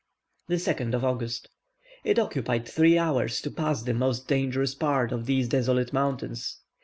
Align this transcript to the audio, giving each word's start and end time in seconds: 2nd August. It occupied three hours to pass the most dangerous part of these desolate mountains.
2nd 0.49 0.99
August. 1.03 1.47
It 2.03 2.17
occupied 2.17 2.67
three 2.67 2.97
hours 2.97 3.39
to 3.41 3.51
pass 3.51 3.83
the 3.83 3.93
most 3.93 4.27
dangerous 4.27 4.73
part 4.73 5.11
of 5.11 5.27
these 5.27 5.47
desolate 5.47 5.93
mountains. 5.93 6.57